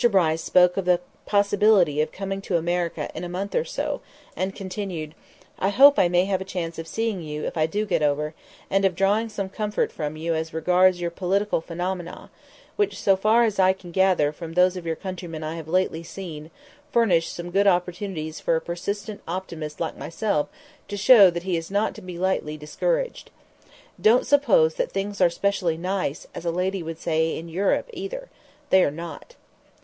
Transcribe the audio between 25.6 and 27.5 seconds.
'nice,' as a lady would say, in